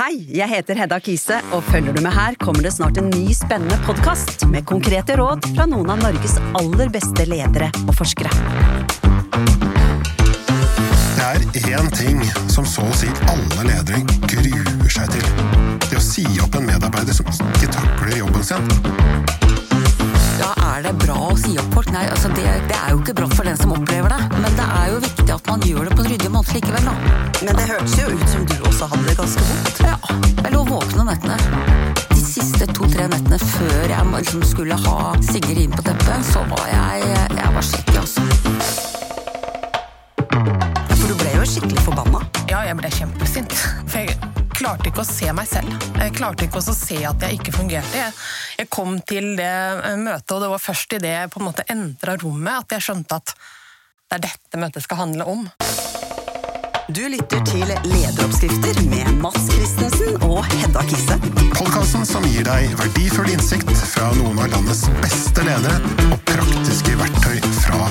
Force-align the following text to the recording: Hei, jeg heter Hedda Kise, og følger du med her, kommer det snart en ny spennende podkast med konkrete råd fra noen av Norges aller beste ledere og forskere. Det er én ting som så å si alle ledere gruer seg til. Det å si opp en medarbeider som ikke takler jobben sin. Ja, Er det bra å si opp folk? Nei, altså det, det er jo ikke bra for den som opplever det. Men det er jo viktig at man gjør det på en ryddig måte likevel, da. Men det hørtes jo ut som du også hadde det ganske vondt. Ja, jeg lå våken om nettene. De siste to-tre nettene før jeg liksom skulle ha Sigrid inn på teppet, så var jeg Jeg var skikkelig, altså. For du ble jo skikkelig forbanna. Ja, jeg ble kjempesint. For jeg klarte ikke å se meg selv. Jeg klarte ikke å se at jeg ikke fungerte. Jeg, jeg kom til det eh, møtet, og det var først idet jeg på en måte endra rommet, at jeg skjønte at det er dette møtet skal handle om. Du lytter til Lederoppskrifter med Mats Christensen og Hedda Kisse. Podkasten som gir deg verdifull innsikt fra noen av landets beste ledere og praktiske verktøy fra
Hei, 0.00 0.14
jeg 0.32 0.48
heter 0.48 0.78
Hedda 0.80 0.96
Kise, 1.04 1.42
og 1.52 1.60
følger 1.66 1.92
du 1.92 2.00
med 2.00 2.14
her, 2.16 2.32
kommer 2.40 2.64
det 2.64 2.70
snart 2.72 2.96
en 2.96 3.10
ny 3.12 3.34
spennende 3.36 3.76
podkast 3.84 4.46
med 4.48 4.64
konkrete 4.64 5.12
råd 5.20 5.44
fra 5.50 5.66
noen 5.68 5.90
av 5.92 5.98
Norges 6.00 6.38
aller 6.56 6.88
beste 6.88 7.26
ledere 7.28 7.68
og 7.82 7.92
forskere. 7.98 8.32
Det 11.18 11.26
er 11.26 11.44
én 11.76 11.90
ting 11.92 12.22
som 12.48 12.64
så 12.64 12.86
å 12.88 12.96
si 12.96 13.12
alle 13.28 13.66
ledere 13.68 14.00
gruer 14.24 14.94
seg 14.94 15.12
til. 15.18 15.28
Det 15.84 16.00
å 16.00 16.04
si 16.06 16.24
opp 16.40 16.56
en 16.56 16.64
medarbeider 16.70 17.18
som 17.20 17.28
ikke 17.50 17.68
takler 17.76 18.22
jobben 18.22 18.46
sin. 18.54 18.72
Ja, 20.40 20.54
Er 20.78 20.86
det 20.86 20.94
bra 21.04 21.18
å 21.26 21.36
si 21.36 21.58
opp 21.60 21.76
folk? 21.76 21.92
Nei, 21.92 22.06
altså 22.08 22.32
det, 22.32 22.48
det 22.72 22.80
er 22.80 22.94
jo 22.94 23.02
ikke 23.02 23.18
bra 23.20 23.28
for 23.34 23.44
den 23.44 23.60
som 23.60 23.76
opplever 23.76 24.16
det. 24.16 24.22
Men 24.40 24.56
det 24.56 24.70
er 24.80 24.94
jo 24.94 25.04
viktig 25.04 25.28
at 25.36 25.52
man 25.52 25.68
gjør 25.68 25.90
det 25.90 25.98
på 25.98 26.06
en 26.06 26.10
ryddig 26.14 26.32
måte 26.32 26.56
likevel, 26.56 26.88
da. 26.88 27.29
Men 27.40 27.56
det 27.56 27.62
hørtes 27.70 27.94
jo 27.96 28.08
ut 28.12 28.28
som 28.28 28.42
du 28.44 28.56
også 28.68 28.86
hadde 28.90 29.06
det 29.06 29.14
ganske 29.16 29.42
vondt. 29.48 29.78
Ja, 29.80 29.94
jeg 30.44 30.52
lå 30.52 30.60
våken 30.68 30.98
om 31.00 31.06
nettene. 31.08 31.38
De 32.10 32.18
siste 32.20 32.66
to-tre 32.68 33.06
nettene 33.08 33.38
før 33.40 33.86
jeg 33.88 34.08
liksom 34.12 34.42
skulle 34.44 34.76
ha 34.76 34.96
Sigrid 35.24 35.62
inn 35.62 35.72
på 35.72 35.84
teppet, 35.86 36.26
så 36.28 36.42
var 36.50 36.66
jeg 36.68 37.06
Jeg 37.38 37.54
var 37.54 37.64
skikkelig, 37.64 38.02
altså. 38.02 38.26
For 40.92 41.06
du 41.08 41.14
ble 41.22 41.32
jo 41.38 41.46
skikkelig 41.48 41.84
forbanna. 41.86 42.20
Ja, 42.52 42.60
jeg 42.68 42.76
ble 42.82 42.90
kjempesint. 42.98 43.56
For 43.88 44.02
jeg 44.02 44.18
klarte 44.58 44.90
ikke 44.92 45.00
å 45.00 45.08
se 45.08 45.32
meg 45.32 45.48
selv. 45.48 45.88
Jeg 45.96 46.16
klarte 46.18 46.44
ikke 46.44 46.60
å 46.60 46.76
se 46.76 46.98
at 47.08 47.24
jeg 47.24 47.40
ikke 47.40 47.54
fungerte. 47.56 48.02
Jeg, 48.02 48.18
jeg 48.60 48.68
kom 48.68 48.98
til 49.00 49.32
det 49.40 49.48
eh, 49.48 49.96
møtet, 49.96 50.36
og 50.36 50.44
det 50.44 50.52
var 50.52 50.60
først 50.68 50.92
idet 50.98 51.16
jeg 51.16 51.32
på 51.32 51.40
en 51.40 51.48
måte 51.48 51.64
endra 51.72 52.18
rommet, 52.20 52.66
at 52.66 52.76
jeg 52.76 52.90
skjønte 52.90 53.22
at 53.22 53.32
det 54.10 54.18
er 54.18 54.26
dette 54.28 54.60
møtet 54.60 54.84
skal 54.84 55.06
handle 55.06 55.24
om. 55.30 55.48
Du 56.90 57.02
lytter 57.08 57.44
til 57.44 57.68
Lederoppskrifter 57.84 58.80
med 58.90 59.20
Mats 59.22 59.44
Christensen 59.52 60.16
og 60.26 60.40
Hedda 60.50 60.82
Kisse. 60.90 61.14
Podkasten 61.54 62.02
som 62.08 62.24
gir 62.26 62.42
deg 62.48 62.72
verdifull 62.80 63.30
innsikt 63.30 63.70
fra 63.92 64.08
noen 64.18 64.40
av 64.42 64.50
landets 64.50 64.88
beste 64.98 65.44
ledere 65.46 65.78
og 66.08 66.18
praktiske 66.26 66.96
verktøy 66.98 67.38
fra 67.60 67.89